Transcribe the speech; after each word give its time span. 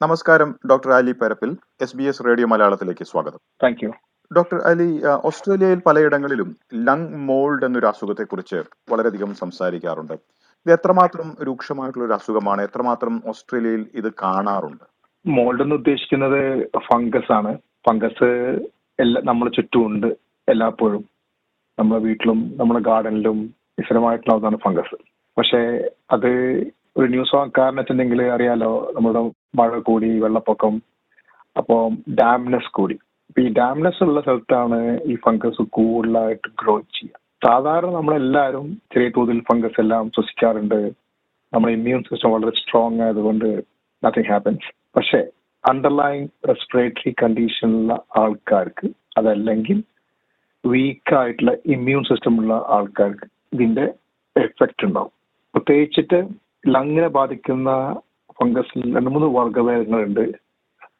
നമസ്കാരം 0.00 0.50
doctor 0.70 0.90
Ali 0.96 1.12
Parappil 1.20 1.50
S 1.84 1.96
B 1.98 2.04
S 2.10 2.24
radio 2.26 2.46
മലയാളത്തിലേക്ക് 2.50 3.04
സ്വാഗതം. 3.10 3.40
താങ്ക് 3.62 3.80
യു 3.84 3.88
ഡോക്ടർ 4.30 4.58
അലി 4.70 4.86
ഓസ്ട്രേലിയയിൽ 5.28 5.80
പലയിടങ്ങളിലും 5.86 6.50
ലങ് 6.88 7.18
മോൾഡ് 7.28 7.66
എന്നൊരു 7.68 7.88
അസുഖത്തെക്കുറിച്ച് 7.90 8.58
വളരെയധികം 8.92 9.30
സംസാരിക്കാറുണ്ട്. 9.40 10.14
ഇത് 10.66 10.72
എത്രമാത്രം 10.76 11.28
രൂക്ഷമായിട്ടുള്ള 11.48 12.04
ഒരു 12.06 12.16
അസുഖമാണ്? 12.18 12.62
എത്രമാത്രം 12.68 13.14
ഓസ്ട്രേലിയയിൽ 13.32 13.82
ഇത് 14.00 14.08
കാണാറുണ്ട്? 14.22 14.84
മോൾഡ് 15.24 15.62
എന്ന് 15.64 15.78
ഉദ്ദേശിക്കുന്നത് 15.80 16.40
ഫംഗസ് 16.88 17.32
ആണ്. 17.38 17.52
ഫംഗസ് 17.88 18.30
എല്ലാ 18.98 19.22
നമ്മുടെ 19.30 19.52
ചുറ്റുമുണ്ട് 19.58 20.08
എല്ലായ്പ്പോഴും. 20.48 21.04
നമ്മുടെ 21.78 22.00
വീട്ടിലും 22.08 22.40
നമ്മുടെ 22.60 22.82
ഗാർഡനിലും 22.90 23.40
സ്ഥിരമായിട്ടുള്ള 23.86 24.36
ഒന്നാണ് 24.38 24.64
ഫംഗസ് 24.66 24.96
പക്ഷേ 25.36 25.62
അത് 26.16 26.30
ഒരു 26.98 27.06
ന്യൂസ് 27.06 27.36
കാരണം 27.58 27.78
വെച്ചിട്ടുണ്ടെങ്കിൽ 27.78 28.22
അറിയാലോ 28.22 28.92
നമ്മുടെ 28.96 29.20
മഴ 29.58 29.78
കൂടി 29.78 30.18
വെള്ളപ്പൊക്കം 30.18 30.74
അപ്പോൾ 31.56 31.82
ഡാംനെസ് 32.14 32.70
കൂടി. 32.72 32.96
അപ്പൊ 33.28 33.40
ഈ 33.40 33.48
ഡാംനെസ് 33.52 34.02
ഉള്ള 34.04 34.20
സ്ഥലത്താണ് 34.20 34.78
ഈ 35.04 35.14
ഫംഗസ് 35.14 35.62
കൂടുതലായിട്ട് 35.70 36.48
ഗ്രോ 36.62 36.74
ചെയ്യുക. 36.80 37.16
സാധാരണ 37.46 37.90
നമ്മളെല്ലാവരും 37.90 38.66
ചെറിയ 38.92 39.08
തോതിൽ 39.08 39.40
ഫംഗസ് 39.40 39.80
എല്ലാം 39.80 40.10
ശ്വസിക്കാറുണ്ട്. 40.14 40.80
നമ്മുടെ 41.52 41.72
ഇമ്മ്യൂൺ 41.72 42.02
സിസ്റ്റം 42.02 42.32
വളരെ 42.32 42.52
സ്ട്രോങ് 42.56 43.00
ആയതുകൊണ്ട് 43.00 43.48
നത്തിങ് 44.02 44.30
ഹാപ്പൻസ് 44.30 44.70
പക്ഷേ 44.96 45.20
അണ്ടർലൈൻ 45.64 46.28
റെസ്പിറേറ്ററി 46.48 47.14
കണ്ടീഷനുള്ള 47.22 47.92
ആൾക്കാർക്ക് 48.16 48.88
അതല്ലെങ്കിൽ 49.18 49.78
വീക്കായിട്ടുള്ള 50.64 51.52
ഇമ്മ്യൂൺ 51.66 52.02
സിസ്റ്റം 52.04 52.34
ഉള്ള 52.40 52.54
ആൾക്കാർക്ക് 52.68 53.26
ഇതിന്റെ 53.52 53.86
എഫക്റ്റ് 54.36 54.86
ഉണ്ടാവും. 54.86 55.12
പ്രത്യേകിച്ചിട്ട് 55.54 56.47
ലങ്ങിനെ 56.64 57.08
ബാധിക്കുന്ന 57.08 57.70
ഫംഗസിൽ 58.38 58.80
രണ്ട് 58.96 59.10
മൂന്ന് 59.10 59.28
വർഗഭേദങ്ങളുണ്ട് 59.36 60.24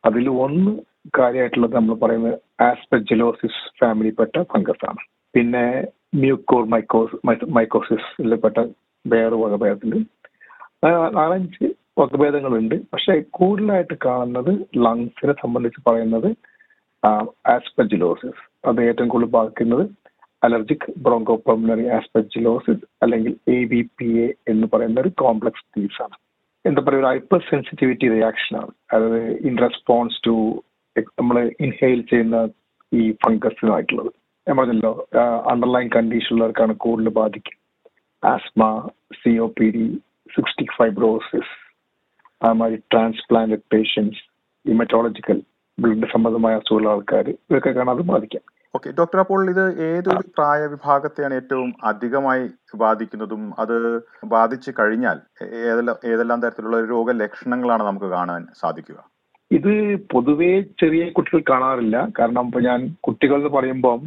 അതിൽ 0.05 0.29
ഒന്ന് 0.39 0.73
കാര്യമായിട്ടുള്ളത് 1.19 1.75
നമ്മൾ 1.75 1.95
പറയുന്നത് 1.95 2.37
ആസ്പെജിലോസിസ് 2.63 3.63
ഫാമിലിപ്പെട്ട 3.79 4.37
ഫംഗസ് 4.53 4.85
ആണ് 4.89 5.03
പിന്നെ 5.35 5.65
മ്യൂക്കോർ 6.15 6.63
മൈക്കോസ് 6.67 7.17
മൈക്കോസിസിൽപ്പെട്ട 7.53 8.59
വേറെ 9.05 9.37
വകഭേദത്തിൽ 9.37 9.99
നാലഞ്ച് 11.15 11.67
വകഭേദങ്ങളുണ്ട് 11.99 12.75
പക്ഷെ 12.93 13.15
കൂടുതലായിട്ട് 13.31 13.97
കാണുന്നത് 14.05 14.53
ലങ്സിനെ 14.77 15.35
സംബന്ധിച്ച് 15.43 15.81
പറയുന്നത് 15.87 16.29
ആസ്പെജിലോസിസ് 17.49 18.43
അത് 18.67 18.81
ഏറ്റവും 18.81 19.09
കൂടുതൽ 19.09 19.31
ബാധിക്കുന്നത് 19.31 19.85
അലർജിക് 20.43 20.87
ബ്രോങ്കോ 21.05 21.35
പൾമിനറി 21.47 21.87
ആസ്പെജിലോസിസ് 21.99 22.85
അല്ലെങ്കിൽ 23.03 23.33
എ 23.57 23.59
ബി 23.65 23.81
പി 23.99 24.09
എ 24.25 24.27
എന്ന് 24.53 24.67
പറയുന്ന 24.73 25.01
ഒരു 25.01 25.11
കോംപ്ലക്സ് 25.23 25.65
ഡിസീസ് 25.75 26.03
ആണ്. 26.03 26.17
എന്താ 26.65 26.81
പറയുക 26.87 27.01
ഒരു 27.03 27.11
ഹൈപ്പർ 27.13 27.41
സെൻസിറ്റിവിറ്റി 27.51 28.07
റിയാക്ഷൻ 28.09 28.55
ആണ്. 28.63 28.73
അതായത് 28.95 29.23
ഇൻ 29.49 29.55
റെസ്പോൺസ് 29.67 30.19
ടു 30.27 30.35
നമ്മൾ 31.21 31.37
ഇൻഹെയിൽ 31.61 32.01
ചെയ്യുന്ന 32.11 32.39
ഈ 32.93 33.03
ഫംഗസിനായിട്ടുള്ളത് 33.25 34.11
ഞാൻ 34.47 34.57
പറഞ്ഞല്ലോ 34.59 34.93
അണ്ടർലൈൻ 35.53 35.89
കണ്ടീഷനുള്ളവർക്കാണ് 35.97 36.75
കൂടുതൽ 36.85 37.09
ബാധിക്കുക. 37.23 37.57
Asthma 38.23 38.63
C 39.23 39.33
O 39.39 39.49
P 39.59 39.67
D 39.77 39.87
cystic 40.37 40.77
fibrosis 40.79 41.53
അതുമാതിരി 42.41 42.81
ട്രാൻസ്പ്ലാന്റഡ് 42.93 43.67
പേഷ്യൻസ് 43.75 44.21
ഇമറ്റോളജിക്കൽ 44.65 45.39
ബ്ലഡ് 45.79 46.09
സംബന്ധമായ 46.13 46.59
അസുഖമുള്ള 46.61 46.89
ആൾക്കാർ 46.95 47.27
കാണാതെ 47.79 48.05
ബാധിക്കാം. 48.13 48.45
ഓക്കെ 48.75 48.89
ഡോക്ടർ 48.99 49.19
അപ്പോൾ 49.21 49.51
ഇത് 49.51 49.65
ഏതൊരു 49.83 50.23
പ്രായ 50.37 50.67
വിഭാഗത്തെയാണ് 50.67 51.35
ഏറ്റവും 51.35 51.75
അധികമായി 51.85 52.45
ബാധിക്കുന്നതും 52.77 53.43
അത് 53.59 53.77
ബാധിച്ചു 54.25 54.71
കഴിഞ്ഞാൽ 54.79 55.19
ഏതെല്ലാം 55.69 55.97
ഏതെല്ലാം 56.05 56.43
തരത്തിലുള്ള 56.43 56.81
രോഗലക്ഷണങ്ങളാണ് 56.87 57.83
നമുക്ക് 57.83 58.07
കാണാൻ 58.07 58.47
സാധിക്കുക? 58.63 58.99
ഇത് 59.51 59.73
പൊതുവേ 60.13 60.53
ചെറിയ 60.81 61.11
കുട്ടികൾ 61.11 61.43
കാണാറില്ല. 61.51 62.09
കാരണം 62.19 62.47
ഇപ്പൊ 62.47 62.61
ഞാൻ 62.61 62.81
കുട്ടികൾ 63.01 63.37
എന്ന് 63.37 63.49
പറയുമ്പോൾ 63.49 63.99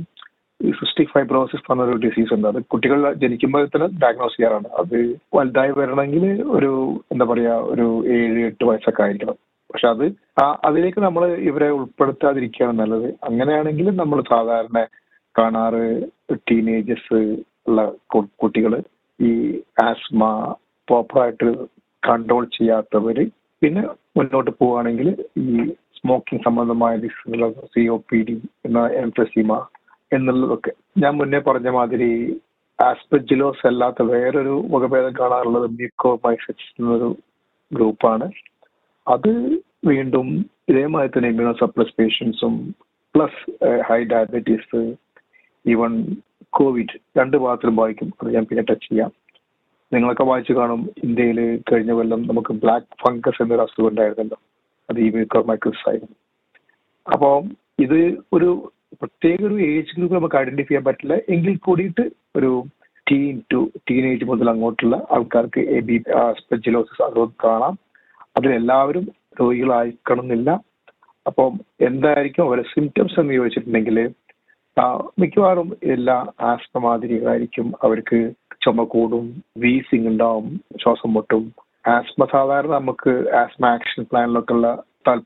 സിസ്റ്റിക് 0.59 1.13
ഫൈബ്രോസിസ് 1.13 1.63
പറഞ്ഞൊരു 1.67 2.01
ഡിസീസ് 2.07 2.33
ഉണ്ട്. 2.33 2.47
അത് 2.47 2.59
കുട്ടികൾ 2.63 3.13
ജനിക്കുമ്പോൾ 3.13 3.63
തന്നെ 3.65 3.87
ഡയഗ്നോസ് 4.03 4.37
ചെയ്യാറാണ്. 4.37 4.67
അത് 4.81 4.97
വലുതായി 5.37 5.71
വരണമെങ്കിൽ 5.71 6.25
ഒരു 6.57 6.71
എന്താ 7.11 7.25
പറയാ 7.25 7.55
ഒരു 7.73 7.87
ഏഴ് 8.17 8.41
എട്ട് 8.49 8.63
വയസ്സൊക്കെ 8.63 9.03
ആയിരിക്കണം. 9.03 9.37
പക്ഷെ 9.71 9.87
അത് 9.87 10.05
അതിലേക്ക് 10.67 10.99
നമ്മൾ 10.99 11.23
ഇവരെ 11.49 11.67
ഉൾപ്പെടുത്താതിരിക്കുകയാണ് 11.69 12.79
നല്ലത്. 12.79 13.07
അങ്ങനെയാണെങ്കിൽ 13.23 13.87
നമ്മൾ 13.95 14.23
സാധാരണ 14.29 14.79
കാണാറ് 15.35 15.83
ടീനേജേഴ്സ് 16.49 17.19
ഉള്ള 17.67 17.81
കുട്ടികൾ 18.41 18.73
ഈ 19.19 19.31
ആസ്മ 19.83 20.23
പ്രോപ്പറായിട്ട് 20.87 21.49
കൺട്രോൾ 22.03 22.43
ചെയ്യാത്തവര് 22.57 23.23
പിന്നെ 23.61 23.81
മുന്നോട്ട് 24.17 24.51
പോവുകയാണെങ്കിൽ 24.59 25.09
ഈ 25.37 25.47
സ്മോക്കിംഗ് 25.97 26.43
സംബന്ധമായ 26.43 26.93
സി 27.73 27.83
ഒ 27.87 27.97
പി 28.09 28.19
ഡി 28.27 28.35
എന്ന 28.65 28.79
എംഫെസിമ 29.03 29.57
എന്നുള്ളതൊക്കെ. 30.11 30.71
ഞാൻ 30.99 31.13
മുന്നേ 31.17 31.39
പറഞ്ഞ 31.39 31.69
മാതിരി 31.69 32.09
ആസ്പെജിലോസ് 32.79 33.67
അല്ലാത്ത 33.67 34.01
വേറൊരു 34.03 34.55
വകഭേദം 34.71 35.13
കാണാറുള്ളത് 35.19 35.67
മ്യൂക്കോമൈസിസ് 35.71 36.71
എന്നൊരു 36.79 37.09
ഗ്രൂപ്പാണ് 37.71 38.25
അത് 39.07 39.61
വീണ്ടും 39.85 40.45
ഇതേമാതിരി 40.69 41.11
തന്നെ 41.17 41.29
immuno 41.29 41.67
പേഷ്യൻസും 41.99 42.75
plus 43.15 43.51
high 43.81 44.03
diabetes 44.03 44.95
even 45.65 46.17
COVID 46.49 47.19
രണ്ട് 47.19 47.37
ഭാഗത്തിലും 47.37 47.75
ബാധിക്കും. 47.75 48.13
അത് 48.21 48.33
ഞാൻ 48.33 48.45
പിന്നെ 48.45 48.63
ടച്ച് 48.69 48.89
ചെയ്യാം. 48.89 49.11
നിങ്ങളൊക്കെ 49.93 50.23
വായിച്ചു 50.23 50.53
കാണും 50.53 50.89
ഇന്ത്യയിൽ 51.03 51.59
കഴിഞ്ഞ 51.71 51.91
കൊല്ലം 51.91 52.27
നമുക്ക് 52.27 52.53
ബ്ലാക്ക് 52.53 53.07
ഫംഗസ് 53.07 53.41
എന്നൊരു 53.41 53.61
അസുഖം 53.61 53.87
ഉണ്ടായിരുന്നല്ലോ. 53.87 54.37
അത് 54.89 54.99
ഈ 54.99 55.09
മൈക്രോമൈക്രോസ് 55.09 55.89
ആയിരുന്നു. 55.89 56.15
അപ്പോൾ 57.13 57.43
ഇത് 57.79 58.17
ഒരു 58.33 58.71
പ്രത്യേക 58.93 59.45
ഒരു 59.45 59.59
ഏജ് 59.61 59.95
ഗ്രൂപ്പ് 59.97 60.15
നമുക്ക് 60.15 60.35
ഐഡന്റിഫൈ 60.35 60.67
ചെയ്യാൻ 60.67 60.83
പറ്റില്ല. 60.83 61.13
എങ്കിൽ 61.29 61.57
കൂടിയിട്ട് 61.57 62.11
ഒരു 62.35 62.63
ടീൻ 63.11 63.41
ടു 63.53 63.71
ടീനേജ് 63.91 64.25
മുതൽ 64.25 64.49
അങ്ങോട്ടുള്ള 64.49 65.07
ആൾക്കാർക്ക് 65.11 65.59
എ 65.59 65.79
ബി 65.79 66.03
സ്പെജിലോസിസ് 66.31 67.01
അത് 67.01 67.27
കാണാം. 67.43 67.90
അതിലെല്ലാവരും 68.37 69.05
രോഗികളായിക്കണമെന്നില്ല. 69.41 70.51
അപ്പം 71.27 71.51
എന്തായിരിക്കും 71.81 72.45
അവരെ 72.45 72.63
സിംറ്റംസ് 72.73 73.19
എന്ന് 73.19 73.33
ചോദിച്ചിട്ടുണ്ടെങ്കിൽ 73.33 74.09
മിക്കവാറും 75.19 75.77
എല്ലാ 75.83 76.25
ആസ്മ 76.41 76.79
മാതിരികളായിരിക്കും 76.79 77.73
അവർക്ക് 77.83 78.19
ചുമ 78.65 78.83
കൂടും 78.83 79.43
വീസിങ് 79.57 80.07
ഉണ്ടാവും 80.07 80.61
ശ്വാസം 80.83 81.13
മുട്ടും. 81.13 81.43
ആസ്മ 81.87 82.25
സാധാരണ 82.31 82.71
നമുക്ക് 82.71 83.13
ആസ്മ 83.41 83.65
ആക്ഷൻ 83.65 84.03
പ്ലാനിലൊക്കെ 84.11 84.53
ഉള്ള 84.53 84.83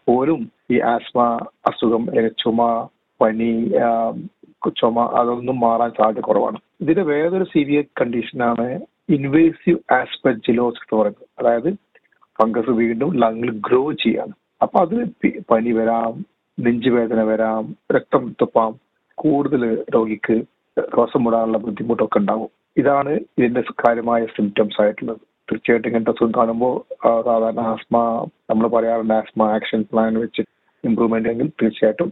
പോലും 0.07 0.51
ഈ 0.71 0.79
ആസ്മ 0.79 1.21
അസുഖം 1.67 2.03
ചുമ 2.43 2.87
പനി 3.21 3.49
ചുമ 4.79 4.99
അതൊന്നും 5.19 5.59
മാറാൻ 5.59 5.91
സാധ്യത 5.97 6.23
കുറവാണ്. 6.23 6.59
ഇതിന്റെ 6.81 7.03
വേറൊരു 7.03 7.43
സീരിയസ് 7.43 7.95
കണ്ടീഷനാണ് 8.01 8.67
ഇൻവേസീവ് 9.09 9.93
ആസ്പെജിലോസ് 9.93 10.81
എന്ന് 10.83 11.01
പറയുന്നത്. 11.01 11.27
അതായത് 11.39 11.69
ഫംഗസ് 12.39 12.73
വീണ്ടും 12.81 13.11
ലങ്ങിൽ 13.23 13.51
ഗ്രോ 13.67 13.81
ചെയ്യാണ്. 14.03 14.33
അപ്പൊ 14.63 14.77
അത് 14.85 14.97
പനി 15.51 15.71
വരാം 15.79 16.13
നെഞ്ചുവേദന 16.57 17.21
വരാം 17.29 17.63
രക്തം 17.95 18.23
തുപ്പാം 18.41 18.73
കൂടുതൽ 19.17 19.63
രോഗിക്ക് 19.95 20.37
ശ്വാസം 20.77 21.21
മുടാനുള്ള 21.25 21.59
ബുദ്ധിമുട്ടൊക്കെ 21.65 22.19
ഉണ്ടാവും 22.21 22.49
ഇതാണ് 22.81 23.11
ഇതിന്റെ 23.37 23.61
കാര്യമായ 23.83 24.21
സിംറ്റംസ് 24.37 24.79
ആയിട്ടുള്ളത്. 24.83 25.21
തീർച്ചയായിട്ടും 25.49 25.89
ഇങ്ങനത്തെ 25.89 26.13
അസുഖം 26.15 26.31
കാണുമ്പോൾ 26.37 26.75
സാധാരണ 27.27 27.63
ആസ്മ 27.73 27.97
നമ്മൾ 28.49 28.65
പറയാറുണ്ട് 28.75 29.15
ആസ്മ 29.19 29.47
ആക്ഷൻ 29.57 29.81
പ്ലാൻ 29.91 30.13
വെച്ച് 30.23 30.43
ഇമ്പ്രൂവ്മെന്റ് 30.83 31.31
എങ്കിൽ 31.33 31.49
തീർച്ചയായിട്ടും 31.61 32.09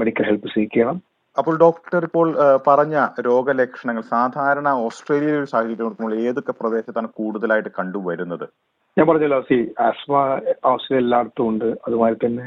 മെഡിക്കൽ 0.00 0.26
ഹെൽപ്പ് 0.28 0.52
സ്വീകരിക്കണം 0.54 0.98
അപ്പോൾ 1.36 1.54
ഡോക്ടർ 1.62 2.02
ഇപ്പോൾ 2.08 2.28
പറഞ്ഞ 2.68 2.96
രോഗലക്ഷണങ്ങൾ 3.28 4.04
സാധാരണ 4.14 4.68
ഓസ്ട്രേലിയയിൽ 4.86 5.44
സാഹചര്യം 5.52 5.86
നോക്കുമ്പോൾ 5.86 6.14
ഏതൊക്കെ 6.26 6.52
പ്രദേശത്താണ് 6.60 7.08
കൂടുതലായിട്ട് 7.18 7.70
കണ്ടുവരുന്നത്? 7.78 8.46
ഞാൻ 8.98 9.06
പറഞ്ഞല്ലോ 9.08 9.40
സി 9.48 9.56
ആസ്മ 9.86 10.14
ആവശ്യം 10.70 10.96
എല്ലായിടത്തും 10.98 11.48
ഉണ്ട്. 11.48 11.66
അതുമാതിരി 11.86 12.18
തന്നെ 12.24 12.46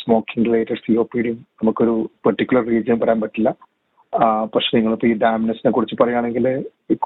smoking 0.00 0.46
related 0.48 0.82
C 0.84 0.92
O 1.02 1.04
P 1.12 1.20
ഡിയും 1.24 1.38
നമുക്കൊരു 1.60 1.94
പെർട്ടിക്കുലർ 2.24 2.64
റീജിയൻ 2.72 2.98
പറയാൻ 3.00 3.20
പറ്റില്ല. 3.20 3.50
പക്ഷെ 4.54 4.70
നിങ്ങളിപ്പോൾ 4.76 5.06
ഈ 5.10 5.14
ഡാമിനസിനെ 5.22 5.70
കുറിച്ച് 5.72 5.96
പറയുകയാണെങ്കിൽ 6.00 6.46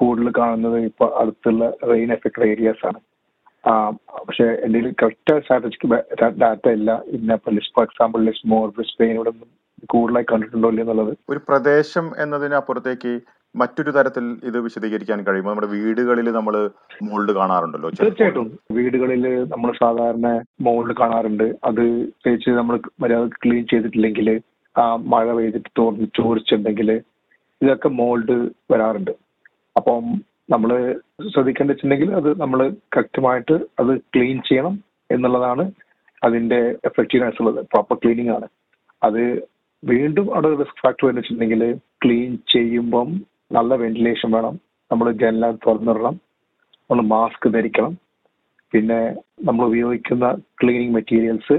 കൂടുതൽ 0.01 0.29
കാണുന്നത് 0.39 0.79
ഇപ്പൊ 0.89 1.07
അടുത്തുള്ള 1.21 1.69
റെയിൻ 1.91 2.11
എഫക്റ്റഡ് 2.17 2.49
ഏരിയാസ് 2.53 2.85
ആണ്. 2.87 3.01
പക്ഷേ 4.27 4.47
എന്റെ 4.65 4.81
കറക്റ്റ് 5.03 5.37
സ്ട്രാറ്റജിക്ക് 5.45 5.89
ഡാറ്റ 6.43 6.67
ഇല്ല. 6.79 6.91
List 7.57 7.75
for 7.79 7.87
example 7.89 8.21
list 8.29 8.51
more 8.55 8.67
ബ്രിസ്പെയിനോടൊന്നും 8.77 9.49
കൂടുതലായി 9.95 10.27
കണ്ടിട്ടുണ്ടോ 10.33 10.69
എന്നുള്ളത്. 10.83 11.13
ഒരു 11.33 11.41
പ്രദേശം 11.49 12.07
എന്നതിനപ്പുറത്തേക്ക് 12.25 13.15
മറ്റൊരു 13.57 13.91
തരത്തിൽ 13.91 14.37
ഇത് 14.45 14.61
വിശദീകരിക്കാൻ 14.61 15.23
കഴിയുമോ? 15.23 15.51
നമ്മുടെ 15.51 15.67
വീടുകളിൽ 15.67 16.31
നമ്മൾ 16.31 16.71
മോൾഡ് 17.03 17.33
കാണാറുണ്ടല്ലോ. 17.33 17.91
തീർച്ചയായിട്ടും. 17.91 18.59
വീടുകളിൽ 18.73 19.45
നമ്മൾ 19.45 19.73
സാധാരണ 19.73 20.43
മോൾഡ് 20.61 20.97
കാണാറുണ്ട്. 21.01 21.45
അത് 21.65 22.13
തേച്ച് 22.27 22.51
നമ്മൾ 22.51 22.81
മര്യാദ 23.01 23.27
ക്ലീൻ 23.27 23.67
ചെയ്തിട്ടില്ലെങ്കിൽ 23.67 24.41
ആ 24.79 24.97
മഴ 24.97 25.33
പെയ്തിട്ട് 25.33 25.71
തോന്നി 25.79 26.05
ചോദിച്ചിട്ടുണ്ടെങ്കിൽ 26.17 26.91
ഇതൊക്കെ 27.63 27.89
മോൾഡ് 27.89 28.51
വരാറുണ്ട്. 28.73 29.11
അപ്പം 29.77 30.05
നമ്മൾ 30.51 31.01
ശ്രദ്ധിക്കേണ്ട 31.29 32.13
അത് 32.13 32.41
നമ്മൾ 32.41 32.75
കറക്റ്റുമായിട്ട് 32.97 33.53
അത് 33.53 33.97
ക്ലീൻ 33.99 34.37
ചെയ്യണം 34.49 34.85
എന്നുള്ളതാണ് 35.11 35.73
അതിന്റെ 36.25 36.77
എഫക്റ്റീവ്നെസ് 36.85 37.43
ഉള്ളത് 37.43 37.65
പ്രോപ്പർ 37.65 37.97
ക്ലീനിങ് 37.97 38.29
ആണ് 38.29 38.47
അത് 39.03 39.23
വീണ്ടും 39.85 40.35
അവിടെ 40.35 40.55
റിസ്ക് 40.55 40.81
ഫാക്ടർ 40.83 41.09
എന്ന് 41.09 41.21
വെച്ചിട്ടുണ്ടെങ്കിൽ 41.21 41.79
ക്ലീൻ 42.05 42.39
ചെയ്യുമ്പം 42.53 43.36
നല്ല 43.53 43.75
വെന്റിലേഷൻ 43.75 44.31
വേണം. 44.31 44.61
നമ്മൾ 44.93 45.13
ജനല 45.13 45.51
തുറന്നിടണം. 45.51 46.21
നമ്മൾ 46.91 47.03
മാസ്ക് 47.03 47.53
ധരിക്കണം. 47.55 47.99
പിന്നെ 48.73 49.17
നമ്മൾ 49.45 49.67
ഉപയോഗിക്കുന്ന 49.67 50.37
ക്ലീനിങ് 50.63 50.95
മെറ്റീരിയൽസ് 50.95 51.53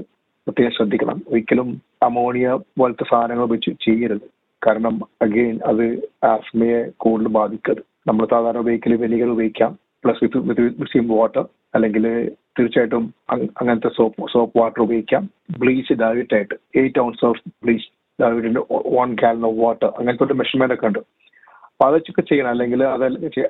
പ്രത്യേകം 0.48 0.72
ശ്രദ്ധിക്കണം. 0.72 1.22
ഒരിക്കലും 1.28 1.82
അമോണിയ 2.04 2.58
പോലത്തെ 2.78 3.06
സാധനങ്ങൾ 3.10 3.48
വെച്ച് 3.48 3.70
ചെയ്യരുത്. 3.86 4.22
കാരണം 4.68 5.02
അഗെയിൻ 5.22 5.60
അത് 5.66 6.10
ആസ്മയെ 6.24 6.92
കൂടുതൽ 6.98 7.28
ബാധിക്കരുത്. 7.28 7.84
നമ്മൾ 8.08 8.28
സാധാരണ 8.32 8.58
ഉപയോഗിക്കൽ 8.58 8.96
വെനികൾ 8.96 9.30
ഉപയോഗിക്കാം. 9.30 9.78
പ്ലസ് 10.04 10.18
വിത്ത് 10.24 10.38
വിത്ത് 10.38 11.12
വാട്ടർ 11.12 11.48
അല്ലെങ്കിൽ 11.76 12.32
തീർച്ചയായിട്ടും 12.60 13.14
അങ്ങനത്തെ 13.30 13.90
സോപ്പ് 13.96 14.32
സോപ്പ് 14.34 14.60
വാട്ടർ 14.60 14.82
ഉപയോഗിക്കാം. 14.82 15.30
ബ്ലീച്ച് 15.60 15.94
ഡയറ്റ് 15.94 16.36
ആയിട്ട്. 16.36 16.56
Eight 16.76 17.00
ounce 17.00 17.26
of 17.26 17.42
bleach 17.64 17.88
direct 18.22 18.60
one 18.98 19.14
gallon 19.14 19.46
of 19.46 19.58
water 19.58 19.94
അങ്ങനത്തെ 19.98 20.24
ഒരു 20.24 20.34
മെഷർമെന്റ് 20.34 20.74
ഒക്കെ 20.74 20.88
ഉണ്ട്. 20.88 21.00
അപ്പൊ 21.80 21.88
അതൊക്കെ 21.90 22.22
ചെയ്യണം. 22.22 22.50
അല്ലെങ്കിൽ 22.50 22.84
അത് 22.84 23.04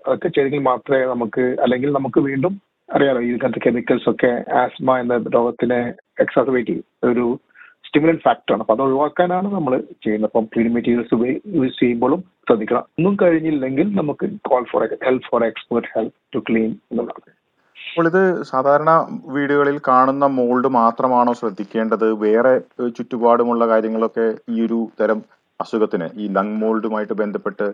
അതൊക്കെ 0.07 0.27
ചെയ്തെങ്കിൽ 0.27 0.59
മാത്രമേ 0.59 1.05
നമുക്ക് 1.05 1.41
അല്ലെങ്കിൽ 1.41 1.91
നമുക്ക് 1.91 2.19
വീണ്ടും 2.19 2.61
അറിയാലോ 2.93 3.21
ഇതിനകത്ത് 3.21 3.61
കെമിക്കൽസ് 3.65 4.09
ഒക്കെ 4.09 4.31
ആസ്മ 4.53 4.97
എന്ന 4.97 5.17
രോഗത്തിനെ 5.35 5.93
എക്സാസബേറ്റ് 6.19 6.69
ചെയ്യും. 6.69 6.85
ഒരു 7.11 7.39
സ്റ്റിമുലൻ 7.85 8.17
ഫാക്ടറാണ് 8.17 8.61
അപ്പൊ 8.61 8.73
അത് 8.73 8.81
ഒഴിവാക്കാനാണ് 8.81 9.53
നമ്മൾ 9.53 9.73
ചെയ്യുന്നത്. 9.77 10.29
അപ്പം 10.29 10.45
ക്ലീൻ 10.45 10.73
മെറ്റീരിയൽസ് 10.73 11.37
യൂസ് 11.55 11.79
ചെയ്യുമ്പോഴും 11.79 12.19
ശ്രദ്ധിക്കണം. 12.19 12.79
ഒന്നും 12.79 13.17
കഴിഞ്ഞില്ലെങ്കിൽ 13.21 13.95
നമുക്ക് 13.95 14.29
call 14.49 14.65
for 14.71 14.83
help 15.03 15.27
for 15.31 15.45
expert 15.45 15.87
help 15.95 16.15
to 16.35 16.39
clean 16.49 16.71
എന്നുള്ളതാണ്. 16.91 17.33
അപ്പോൾ 17.77 18.07
ഇത് 18.07 18.43
സാധാരണ 18.43 18.91
വീടുകളിൽ 19.25 19.79
കാണുന്ന 19.87 20.25
മോൾഡ് 20.25 20.67
മാത്രമാണോ 20.67 21.33
ശ്രദ്ധിക്കേണ്ടത്? 21.33 22.11
വേറെ 22.11 22.59
ചുറ്റുപാടുമുള്ള 22.87 23.67
കാര്യങ്ങളൊക്കെ 23.67 24.35
ഈ 24.49 24.65
ഒരു 24.65 24.87
തരം 25.01 25.21
അസുഖത്തിന് 25.61 26.09
ഈ 26.15 26.27
ലങ് 26.27 26.61
മോൾഡുമായിട്ട് 26.61 27.13
ബന്ധപ്പെട്ട് 27.13 27.65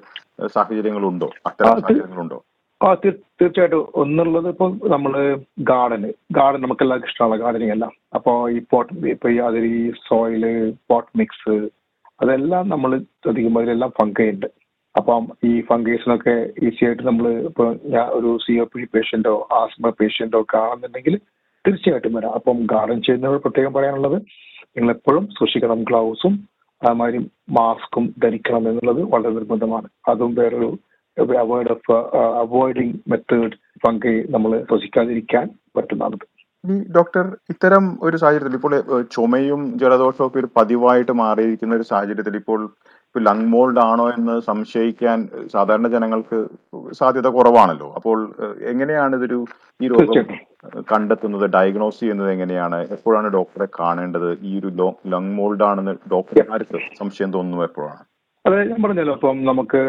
സാഹചര്യങ്ങളുണ്ടോ? 0.48 1.30
അത്തരം 1.46 1.82
സാഹചര്യങ്ങളുണ്ടോ? 1.82 2.38
ആ 2.82 2.94
തീർ- 2.94 3.20
തീർച്ചയായിട്ടും. 3.42 3.92
ഒന്നുള്ളത് 3.96 4.50
ഇപ്പൊ 4.50 4.66
നമ്മൾ 4.88 5.14
ഗാർഡന് 5.60 6.10
ഗാർഡൻ 6.32 6.62
നമുക്ക് 6.62 6.84
എല്ലാവർക്കും 6.84 7.10
ഇഷ്ടമുള്ള 7.10 7.36
ഗാർഡനിങ് 7.36 7.72
എല്ലാം 7.72 7.92
അപ്പോ 8.16 8.50
ഈ 8.50 8.62
പോട്ട് 8.72 8.94
ഇപ്പൊ 9.08 9.30
ഈ 9.30 9.38
അതിൽ 9.38 9.66
ഈ 9.66 9.92
സോയിൽ 10.08 10.44
പോട്ട് 10.90 11.18
മിക്സ് 11.18 11.56
അതെല്ലാം 12.22 12.70
നമ്മൾ 12.70 13.00
ശ്രദ്ധിക്കുമ്പോൾ 13.00 13.60
അതിലെല്ലാം 13.60 13.92
ഫംഗൈ 14.02 14.30
ഉണ്ട്. 14.30 14.46
അപ്പം 14.96 15.32
ഈ 15.44 15.62
ഫംഗൈസിനൊക്കെ 15.62 16.36
ഈസി 16.66 16.86
ആയിട്ട് 16.86 17.04
നമ്മൾ 17.04 17.30
ഇപ്പൊ 17.30 17.76
ഞാൻ 17.86 18.08
ഒരു 18.08 18.38
സി 18.38 18.60
ഒ 18.60 18.66
പി 18.66 18.84
പേഷ്യന്റോ 18.84 19.48
ആസ്മ 19.52 19.90
പേഷ്യന്റോ 19.90 20.42
ഒക്കെ 20.42 20.58
ആണെന്നുണ്ടെങ്കിൽ 20.58 21.16
തീർച്ചയായിട്ടും 21.66 22.14
വരാം. 22.14 22.32
അപ്പം 22.32 22.66
ഗാർഡൻ 22.72 23.02
ചെയ്യുന്നവർ 23.02 23.38
പ്രത്യേകം 23.38 23.74
പറയാനുള്ളത് 23.74 24.18
നിങ്ങൾ 24.78 24.94
എപ്പോഴും 24.94 25.28
സൂക്ഷിക്കണം 25.28 25.84
ഗ്ലൗസും 25.84 26.34
അതുമാതിരി 26.88 27.20
മാസ്കും 27.58 28.06
ധരിക്കണം 28.24 28.64
എന്നുള്ളത് 28.70 29.02
വളരെ 29.14 29.34
നിർബന്ധമാണ്. 29.38 29.88
അതും 30.12 30.34
വേറൊരു 30.40 30.70
അവോയ്ഡ് 31.42 31.72
ഓഫ് 31.76 31.96
അവോയ്ഡിങ് 32.44 32.96
മെത്തേഡ് 33.12 33.58
പങ്ക് 33.86 34.12
നമ്മൾ 34.36 34.52
ശ്വസിക്കാതിരിക്കാൻ 34.70 35.46
പറ്റുന്നതാണ്. 35.78 36.26
ഇനി 36.64 36.76
ഡോക്ടർ 36.98 37.26
ഇത്തരം 37.52 37.86
ഒരു 38.08 38.18
സാഹചര്യത്തിൽ 38.18 38.58
ഇപ്പോൾ 38.58 38.74
ചുമയും 39.16 39.62
ജലദോഷവും 39.82 40.28
ഒക്കെ 40.28 40.40
ഒരു 40.42 40.50
പതിവായിട്ട് 40.58 41.14
മാറിയിരിക്കുന്ന 41.22 41.78
ഒരു 41.80 41.88
സാഹചര്യത്തിൽ 41.92 42.36
ഇപ്പോൾ 42.42 42.60
ഇപ്പോൾ 43.08 43.24
ലങ് 43.28 43.50
മോൾഡ് 43.54 43.82
ആണോ 43.90 44.06
എന്ന് 44.18 44.36
സംശയിക്കാൻ 44.48 45.18
സാധാരണ 45.56 45.88
ജനങ്ങൾക്ക് 45.96 46.40
സാധ്യത 47.00 47.28
കുറവാണല്ലോ. 47.36 47.90
അപ്പോൾ 47.98 48.18
എങ്ങനെയാണ് 48.72 49.14
ഇതൊരു 49.20 49.40
ഈ 49.80 49.88
രോഗം 49.94 50.32
കണ്ടെത്തുന്നത് 50.92 51.46
ഡയഗ്നോസ് 51.54 52.00
ചെയ്യുന്നത് 52.00 52.32
എങ്ങനെയാണ്? 52.32 52.88
എപ്പോഴാണ് 52.92 53.28
ഡോക്ടറെ 53.28 53.68
കാണേണ്ടത്? 53.80 54.38
ഈ 54.42 54.60
ഒരു 54.60 54.70
ലങ് 55.08 55.36
മോൾഡ് 55.38 55.64
ആണെന്ന് 55.64 55.96
ഡോക്ടർമാർക്ക് 56.12 56.80
സംശയം 57.00 57.34
തോന്നുന്നു 57.34 57.64
എപ്പോഴാണ്? 57.64 58.04
അതെ 58.46 58.64
ഞാൻ 58.70 58.84
പറഞ്ഞല്ലോ 58.84 59.14
അപ്പം 59.14 59.46
നമുക്ക് 59.46 59.82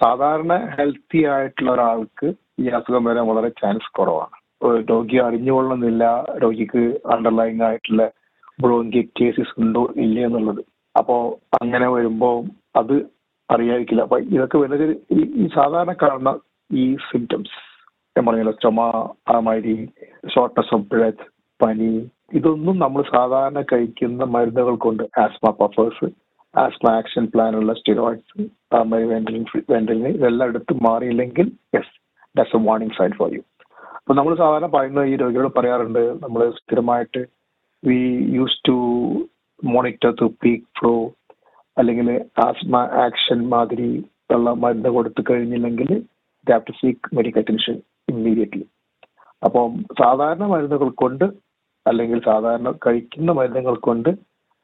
സാധാരണ 0.00 0.52
ഹെൽത്തി 0.78 1.24
ആയിട്ടുള്ള 1.24 1.70
ഒരാൾക്ക് 1.72 2.34
ഈ 2.58 2.66
അസുഖം 2.68 3.04
വരാൻ 3.04 3.26
വളരെ 3.26 3.48
ചാൻസ് 3.48 3.92
കുറവാണ്. 3.98 4.36
രോഗി 4.90 5.16
അറിഞ്ഞുകൊള്ളുന്നില്ല 5.16 6.04
രോഗിക്ക് 6.42 6.82
അണ്ടർലൈങ് 7.14 7.62
ആയിട്ടുള്ള 7.62 8.10
ബ്രോങ്കിറ്റേസിസ് 8.60 9.60
ഉണ്ടോ 9.60 9.92
ഇല്ല 9.96 10.20
എന്നുള്ളത്. 10.20 10.62
അപ്പോ 10.98 11.38
അങ്ങനെ 11.62 11.88
വരുമ്പോ 11.90 12.44
അത് 12.76 12.94
അറിയാതിരിക്കില്ല. 13.50 14.02
അപ്പൊ 14.02 14.18
ഇതൊക്കെ 14.18 14.58
വരുന്നത് 14.58 14.96
ഈ 15.12 15.48
സാധാരണ 15.54 15.92
കാണുന്ന 15.92 16.38
ഈ 16.72 16.96
സിംറ്റംസ് 16.96 17.69
ഞാൻ 18.20 18.26
പറഞ്ഞല്ലോ 18.26 18.52
ചുമ 18.62 18.80
ആമാതിരി 19.34 19.74
ഷോർട്ട്നെസ് 20.32 20.72
ഓഫ് 20.74 20.86
ബ്രെത്ത് 20.88 21.24
പനി 21.60 21.88
ഇതൊന്നും 22.34 22.74
നമ്മൾ 22.78 23.00
സാധാരണ 23.12 23.60
കഴിക്കുന്ന 23.72 24.24
മരുന്നുകൾ 24.24 24.74
കൊണ്ട് 24.76 25.04
ആസ്മ 25.18 25.50
പഫേഴ്സ് 25.50 26.08
ആസ്മ 26.54 26.86
ആക്ഷൻ 26.92 27.24
പ്ലാനുള്ള 27.26 27.72
സ്റ്റിറോയിഡ്സ് 27.72 28.44
വെന്റലിൻ 29.12 29.44
വെന്റലിന് 29.70 30.10
ഇതെല്ലാം 30.10 30.48
എടുത്ത് 30.48 30.74
മാറിയില്ലെങ്കിൽ 30.86 31.46
yes 31.74 31.94
that's 32.34 32.56
a 32.56 32.62
warning 32.64 32.96
sign 32.98 33.14
for 33.18 33.30
you 33.34 33.42
അപ്പൊ 33.94 34.14
നമ്മൾ 34.14 34.34
സാധാരണ 34.34 34.66
പറയുന്നത് 34.66 35.08
ഈ 35.08 35.16
രോഗികളോട് 35.16 35.54
പറയാറുണ്ട് 35.58 36.02
നമ്മൾ 36.22 36.42
സ്ഥിരമായിട്ട് 36.58 37.22
we 37.82 37.98
use 38.34 38.60
to 38.68 38.76
monitor 39.62 40.12
to 40.12 40.28
peak 40.42 40.66
flow 40.78 40.94
അല്ലെങ്കിൽ 41.76 42.10
ആസ്മ 42.48 42.76
ആക്ഷൻ 43.00 43.40
മാതിരി 43.48 43.90
ഉള്ള 44.30 44.50
മരുന്ന് 44.54 44.90
കൊടുത്തു 44.90 45.24
കഴിഞ്ഞില്ലെങ്കിൽ 45.30 45.90
to 46.66 46.74
seek 46.80 47.16
medical 47.16 47.40
attention 47.40 47.78
immediately 48.10 48.66
അപ്പം 49.44 49.84
സാധാരണ 49.98 50.44
മരുന്നുകൾ 50.44 50.88
കൊണ്ട് 50.88 51.24
അല്ലെങ്കിൽ 51.86 52.24
സാധാരണ 52.24 52.74
കഴിക്കുന്ന 52.86 53.32
മരുന്നുകൾ 53.32 53.74
കൊണ്ട് 53.74 54.08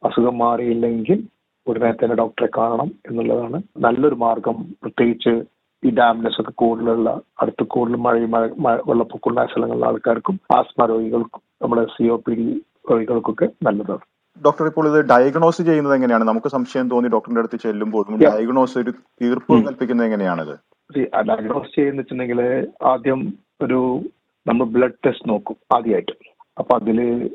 അസുഖം 0.04 0.38
മാറിയില്ലെങ്കിൽ 0.38 1.24
ഉടനെ 1.66 1.92
തന്നെ 1.92 2.16
ഡോക്ടറെ 2.16 2.48
കാണണം 2.56 2.90
എന്നുള്ളതാണ് 3.10 3.62
നല്ലൊരു 3.78 4.14
മാർഗം. 4.14 4.66
പ്രത്യേകിച്ച് 4.82 5.44
ഈ 5.84 5.90
ഡാമിനസ് 5.90 6.40
ഒക്കെ 6.40 6.50
കൂടുതലുള്ള 6.50 7.20
അടുത്ത് 7.40 7.62
കൂടുതൽ 7.62 7.96
മഴയും 7.96 8.30
മഴ 8.30 8.48
മഴ- 8.58 8.82
വെള്ളപ്പൊക്കമുള്ള 8.86 9.46
സ്ഥലങ്ങളിലെ 9.46 9.86
ആൾക്കാർക്കും 9.86 10.40
ആസ്മ 10.56 10.86
രോഗികൾക്കും 10.86 11.40
നമ്മുടെ 11.62 11.84
സി 11.84 12.08
ഒ 12.08 12.16
പി 12.16 12.34
ഡി 12.34 12.64
രോഗികൾക്കൊക്കെ 12.90 13.48
നല്ലതാണ്. 13.62 13.98
ഡോക്ടർ 14.44 14.66
ഇപ്പോൾ 14.66 14.88
ഇത് 14.88 15.08
ഡയഗ്നോസ് 15.08 15.62
ചെയ്യുന്നത് 15.62 15.94
എങ്ങനെയാണ്? 15.94 16.24
നമുക്ക് 16.24 16.46
സംശയം 16.46 16.90
തോന്നി 16.90 17.08
ഡോക്ടറിന്റെ 17.08 17.38
അടുത്ത് 17.38 17.58
ചെല്ലുമ്പോൾ 17.58 18.04
ഡയഗ്നോസ് 18.18 18.78
ഒരു 18.78 18.90
തീർപ്പ്. 18.90 19.66
കൽപ്പിക്കുന്നത് 19.66 20.06
എങ്ങനെയാണിത്? 20.06 20.75
ഡയഗ്നോസ് 20.94 21.74
ചെയ്യുന്ന 21.74 22.00
വെച്ചിട്ടുണ്ടെങ്കിൽ 22.00 22.68
ആദ്യം 22.82 23.32
ഒരു 23.62 24.00
നമ്മൾ 24.46 24.64
ബ്ലഡ് 24.64 25.02
ടെസ്റ്റ് 25.06 25.28
നോക്കും 25.28 25.56
ആദ്യമായിട്ട് 25.76 26.12
അപ്പൊ 26.58 26.76
അതിൽ 26.76 27.30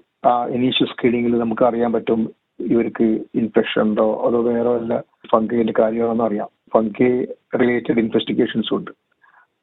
ഇനീഷ്യൽ 0.49 0.87
സ്ക്രീനിങ്ങിൽ 0.87 1.37
നമുക്ക് 1.37 1.63
അറിയാൻ 1.63 1.91
പറ്റും 1.91 2.21
ഇവർക്ക് 2.59 3.25
ഇൻഫെക്ഷൻ 3.35 3.81
ഉണ്ടോ 3.81 4.23
അതോ 4.27 4.41
വേറെ 4.41 4.69
വല്ല 4.69 5.03
ഫംഗൈന്റെ 5.31 5.73
കാര്യമാണെന്ന് 5.79 6.23
അറിയാം. 6.23 6.49
ഫംഗൈ 6.73 7.25
റിലേറ്റഡ് 7.61 7.99
ഇൻവെസ്റ്റിഗേഷൻസ് 7.99 8.73
ഉണ്ട്. 8.73 8.91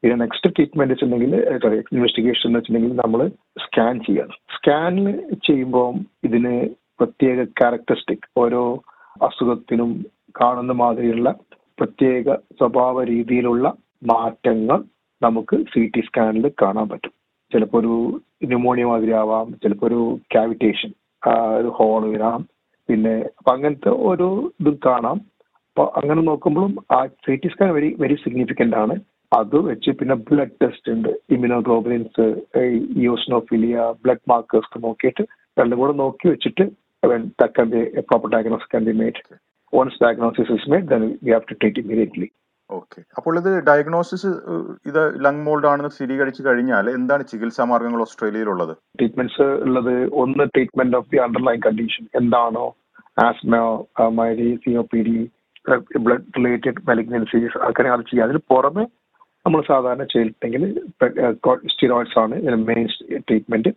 പിന്നെ 0.03 0.17
നെക്സ്റ്റ് 0.17 0.51
ട്രീറ്റ്മെന്റ് 0.57 0.95
വെച്ചിട്ടുണ്ടെങ്കിൽ 0.95 1.59
സോറി 1.59 1.77
ഇൻവെസ്റ്റിഗേഷൻ 1.77 2.49
എന്ന് 2.49 2.59
വെച്ചിട്ടുണ്ടെങ്കിൽ 2.59 2.97
നമ്മൾ 3.03 3.29
സ്കാൻ 3.59 4.01
ചെയ്യണം. 4.05 4.37
സ്കാനിൽ 4.57 5.37
ചെയ്യുമ്പോൾ 5.47 5.95
ഇതിന് 6.25 6.69
പ്രത്യേക 7.01 7.45
ക്യാരക്ടറിസ്റ്റിക് 7.45 8.29
ഓരോ 8.37 8.83
അസുഖത്തിനും 9.23 10.07
കാണുന്ന 10.41 10.73
മാതിരിയുള്ള 10.73 11.37
പ്രത്യേക 11.79 12.35
സ്വഭാവ 12.35 13.05
രീതിയിലുള്ള 13.05 13.75
മാറ്റങ്ങൾ 14.03 14.79
നമുക്ക് 15.23 15.57
സി 15.73 15.83
ടി 15.95 16.01
സ്കാനിൽ 16.07 16.47
കാണാൻ 16.63 16.87
പറ്റും. 16.89 17.13
ചിലപ്പോൾ 17.53 17.79
ഒരു 17.81 17.95
ന്യൂമോണിയ 18.51 18.87
മാതിരി 18.91 19.13
ആവാം 19.23 19.49
ചിലപ്പോൾ 19.63 19.87
ഒരു 19.91 20.01
കാവിറ്റേഷൻ 20.35 20.91
ഒരു 21.61 21.71
ഹോൾ 21.79 22.03
വരാം. 22.13 22.41
പിന്നെ 22.89 23.15
അപ്പൊ 23.39 23.51
അങ്ങനത്തെ 23.55 23.93
ഓരോ 24.09 24.29
ഇതും 24.61 24.77
കാണാം. 24.87 25.19
അപ്പൊ 25.71 25.85
അങ്ങനെ 26.01 26.21
നോക്കുമ്പോഴും 26.29 26.75
ആ 26.97 26.99
C 27.27 27.35
T 27.43 27.49
scan 27.53 27.71
very 27.77 27.89
very 28.03 28.17
significant 28.25 28.79
ആണ്. 28.83 28.95
അത് 29.33 29.57
വെച്ച് 29.71 29.91
പിന്നെ 30.01 30.15
ബ്ലഡ് 30.29 30.57
ടെസ്റ്റ് 30.63 30.93
ഉണ്ട്. 30.95 31.11
ഇമ്യൂണോഗ്ലോബുലിൻസ് 31.35 32.27
യോസ്നോഫിലിയ 33.09 33.77
ബ്ലഡ് 34.05 34.29
മാർക്കേഴ്സ് 34.33 34.83
നോക്കിയിട്ട് 34.87 35.25
രണ്ടും 35.61 35.79
കൂടെ 35.83 35.95
നോക്കി 36.03 36.27
വെച്ചിട്ട് 36.29 36.67
proper 38.09 38.29
diagnose 38.35 38.69
can 38.71 38.85
be 38.89 38.95
made 39.01 39.21
once 39.73 40.01
diagnosis 40.05 40.55
is 40.59 40.71
made 40.73 40.87
then 40.93 41.03
we 41.25 41.31
have 41.35 41.47
to 41.51 41.57
treat 41.61 41.83
immediately 41.85 42.29
okay 42.77 43.01
അപ്പോൾ 43.19 43.35
ഇത് 43.41 43.51
ഡയഗ്നോസിസ് 43.69 44.31
ഇത് 44.91 45.01
ലങ് 45.25 45.45
മോൾഡ് 45.47 45.69
ആണെന്ന് 45.71 45.93
സ്ഥിരീകരിച്ചു 45.97 46.43
കഴിഞ്ഞാൽ 46.47 46.87
എന്താണ് 46.99 47.23
ചികിത്സാ 47.31 47.65
മാർഗങ്ങൾ 47.71 48.01
ഓസ്ട്രേലിയയിലുള്ളത്? 48.07 48.75
ട്രീറ്റ്മെന്റ്സ് 48.99 49.47
ഉള്ളത് 49.67 49.95
ഒന്ന് 50.23 50.45
treatment 50.55 50.97
of 50.99 51.09
the 51.13 51.21
underlying 51.27 51.61
condition 51.67 52.05
എന്താണോ? 52.21 52.67
Asthma 53.27 53.57
മൈഡി 54.19 54.49
C 54.65 54.73
O 54.83 54.85
P 54.93 55.01
D 55.09 55.17
blood 56.05 56.29
related 56.39 56.83
malignancies 56.91 57.57
അങ്ങനെ 57.69 57.89
അത് 57.95 58.03
ചെയ്യുക 58.11 58.27
അതിന് 58.27 58.41
പുറമെ 58.53 58.85
നമ്മൾ 59.47 59.61
സാധാരണ 59.71 60.05
ചെയ്തിട്ടുണ്ടെങ്കിൽ 60.13 60.65
സ്റ്റിറോയിഡ്സ് 61.73 62.19
ആണ് 62.23 62.35
ഇതിന് 62.43 62.59
മെയിൻ 62.71 62.87
ട്രീറ്റ്മെന്റ് 63.29 63.71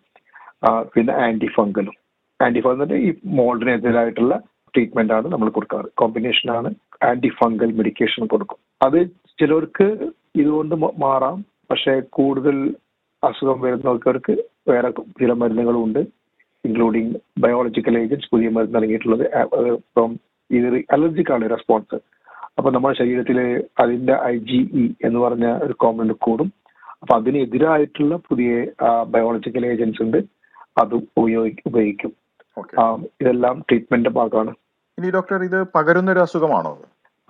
പിന്നെ 0.94 1.14
ആന്റി 1.26 1.50
ഫംഗലും 1.58 1.96
ആന്റി 2.40 2.62
ഫംഗൽ 2.66 2.92
ഈ 3.06 3.10
മോൾഡിനെതിരായിട്ടുള്ള 3.40 4.36
ട്രീറ്റ്മെന്റ് 4.74 5.14
ആണ് 5.16 5.28
നമ്മൾ 5.32 5.48
കൊടുക്കാറ്. 5.56 5.88
കോമ്പിനേഷൻ 6.02 6.50
ആണ് 6.58 6.70
ആന്റി 7.10 7.30
ഫംഗൽ 7.40 7.70
മെഡിക്കേഷൻ 7.80 8.22
കൊടുക്കും. 8.34 8.60
അത് 8.82 9.06
ചിലർക്ക് 9.40 10.10
ഇതുകൊണ്ട് 10.36 10.76
മാറാം. 10.76 11.46
പക്ഷെ 11.72 12.02
കൂടുതൽ 12.10 12.76
അസുഖം 13.24 13.62
വരുന്നവർക്ക് 13.62 14.44
വേറെ 14.68 14.92
ചില 14.92 15.34
മരുന്നുകളും 15.34 15.84
ഉണ്ട് 15.84 16.00
ഇൻക്ലൂഡിങ് 16.66 17.14
ബയോളജിക്കൽ 17.38 17.98
ഏജൻസ് 17.98 18.30
പുതിയ 18.32 18.50
മരുന്ന് 18.50 18.78
ഇറങ്ങിയിട്ടുള്ളത് 18.78 19.24
ഇപ്പം 19.72 20.20
ഇത് 20.52 20.76
അലർജിക്കാണ് 20.92 21.50
റെസ്പോൺസ് 21.50 22.00
അപ്പൊ 22.58 22.72
നമ്മുടെ 22.72 22.98
ശരീരത്തിൽ 22.98 23.64
അതിന്റെ 23.80 24.14
ഐ 24.24 24.38
ജി 24.38 24.70
ഇ 24.74 25.08
എന്ന് 25.08 25.20
പറഞ്ഞ 25.20 25.46
ഒരു 25.64 25.74
കോമ്പൗണ്ട് 25.74 26.14
കൂടും. 26.14 26.54
അപ്പൊ 27.02 27.16
അതിനെതിരായിട്ടുള്ള 27.16 28.16
പുതിയ 28.16 28.68
ബയോളജിക്കൽ 29.08 29.66
ഏജൻസ് 29.66 30.02
ഉണ്ട്. 30.02 30.18
അത് 30.78 30.96
ഉപയോഗി 31.18 31.56
ഉപയോഗിക്കും. 31.66 32.12
ആ, 32.80 32.98
ഇതെല്ലാം 33.22 33.66
ട്രീറ്റ്മെന്റിന്റെ 33.70 34.20
ഭാഗമാണ്. 34.20 34.52
ഇനി 34.98 35.10
ഡോക്ടർ 35.10 35.44
ഇത് 35.44 35.66
പകരുന്ന 35.76 36.12
ഒരു 36.12 36.20
അസുഖമാണോ 36.20 36.78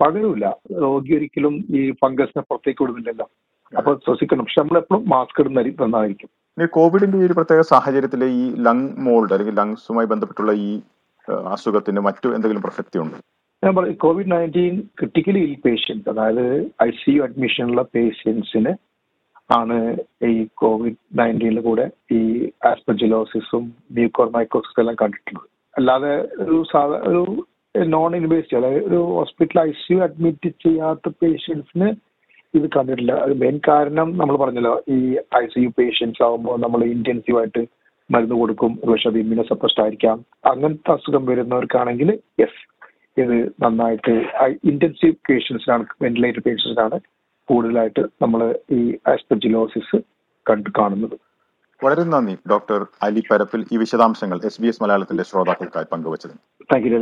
അത്? 0.04 0.08
പകരമില്ല 0.08 0.56
രോഗി 0.80 1.14
ഒരിക്കലും 1.14 1.64
ഈ 1.70 1.90
ഫംഗസിനെ 1.90 2.42
പുറത്തേക്ക് 2.42 2.82
വിടുന്നില്ലല്ലോ. 2.82 3.30
അപ്പൊ 3.76 3.94
ശ്വസിക്കണം. 3.94 4.44
പക്ഷെ 4.44 4.60
നമ്മളെപ്പോഴും 4.60 5.08
മാസ്ക് 5.08 5.40
ഇടുന്ന 5.40 5.60
നന്നായിരിക്കും. 5.82 6.28
ഇനി 6.58 6.66
കോവിഡിന്റെ 6.66 7.18
ഈ 7.18 7.26
ഒരു 7.26 7.32
പ്രത്യേക 7.32 7.60
സാഹചര്യത്തിൽ 7.60 8.24
ഈ 8.24 8.54
ലങ് 8.58 8.88
മോൾഡ് 8.98 9.32
അല്ലെങ്കിൽ 9.32 9.54
ലങ്സുമായി 9.54 10.06
ബന്ധപ്പെട്ടുള്ള 10.06 10.52
ഈ 10.52 10.80
അസുഖത്തിന് 11.28 12.00
മറ്റു 12.00 12.28
എന്തെങ്കിലും 12.28 12.62
പ്രസക്തി 12.62 12.98
ഉണ്ട്? 12.98 13.16
ഞാൻ 13.64 13.74
പറയും 13.76 13.94
COVID 13.94 14.32
nineteen 14.32 14.80
critically 14.80 15.38
ill 15.38 15.54
patients 15.66 16.08
അതായത് 16.08 16.46
ഐ 16.82 16.90
സി 16.90 17.10
യു 17.10 17.22
അഡ്മിഷനുള്ള 17.22 17.82
പേഷ്യൻസിന് 17.82 18.72
ആണ് 19.52 19.96
ഈ 20.24 20.46
കോവിഡ് 20.54 21.18
നയന്റീനിൽ 21.18 21.60
കൂടെ 21.60 21.90
ഈ 22.12 22.50
ആസ്പെജിലോസിസും 22.66 23.72
മ്യൂക്കോർ 23.92 24.30
മൈക്കോസിസ് 24.30 24.80
എല്ലാം 24.80 24.96
കണ്ടിട്ടുള്ളത്. 25.02 25.48
അല്ലാതെ 25.76 26.12
ഒരു 26.22 26.64
സാധാ 26.72 26.98
ഒരു 27.12 27.46
നോൺ 27.76 28.16
ഇൻവേസീവ് 28.16 28.64
അതായത് 28.64 28.84
ഒരു 28.84 28.96
hospital 28.96 29.60
I 29.60 29.70
C 29.72 29.92
U 29.92 29.98
admit 30.02 30.48
ചെയ്യാത്ത 30.64 31.12
പേഷ്യൻസിന് 31.22 31.88
ഇത് 32.54 32.66
കണ്ടിട്ടില്ല. 32.76 33.12
അത് 33.12 33.32
മെയിൻ 33.32 33.60
കാരണം 33.68 34.18
നമ്മൾ 34.18 34.36
പറഞ്ഞല്ലോ 34.36 34.82
ഈ 34.88 34.98
ഐ 35.14 35.46
സി 35.46 35.60
യു 35.60 35.70
പേഷ്യൻസ് 35.78 36.22
ആകുമ്പോൾ 36.22 36.58
നമ്മൾ 36.60 36.84
ഇന്റൻസീവ് 36.84 37.38
ആയിട്ട് 37.38 37.62
മരുന്ന് 38.10 38.34
കൊടുക്കും. 38.34 38.80
പക്ഷെ 38.90 39.08
അത് 39.08 39.18
ഇമ്മ്യൂണോ 39.18 39.44
സപ്പസ്റ്റ് 39.48 39.82
ആയിരിക്കാം. 39.82 40.24
അങ്ങനത്തെ 40.44 40.92
അസുഖം 40.92 41.26
വരുന്നവർക്കാണെങ്കിൽ 41.26 42.20
യെസ് 42.40 42.62
ഇത് 43.20 43.36
നന്നായിട്ട് 43.62 44.14
ഇന്റൻസീവ് 44.64 45.16
പേഷ്യൻസിനാണ് 45.30 45.86
വെന്റിലേറ്റർ 46.02 46.40
പേഷ്യൻസിനാണ് 46.40 47.00
കൂടുതലായിട്ട് 47.48 48.00
നമ്മൾ 48.22 48.58
ഈ 48.72 48.98
ആസ്പെജിലോസിസ് 49.08 50.00
കണ്ടു 50.50 50.70
കാണുന്നത്. 50.78 51.16
വളരെ 51.84 52.04
നന്ദി 52.04 52.34
ഡോക്ടർ 52.50 52.86
അലി 53.02 53.22
പരപ്പിൽ 53.30 53.64
ഈ 53.72 53.76
വിശദാംശങ്ങൾ 53.76 54.40
എസ് 54.44 54.62
ബി 54.62 54.66
എസ് 54.66 54.82
മലയാളത്തിന്റെ 54.82 55.22
ശ്രോതാക്കൾക്കായി 55.22 55.86
പങ്കുവച്ചത് 55.92 56.34
താങ്ക് 56.72 56.88
യു 56.88 56.98